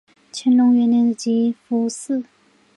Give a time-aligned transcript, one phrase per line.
[0.33, 2.23] 乾隆元年的集福祠。